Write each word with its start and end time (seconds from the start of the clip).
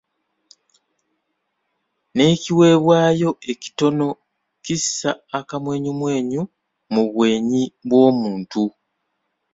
N'ekiweebwayo 2.15 3.29
ekitono 3.51 4.07
kissa 4.65 5.11
akamwenyumwenyu 5.39 6.41
mu 6.93 7.03
bwenyi 7.13 7.63
bw'omuntu. 7.89 8.63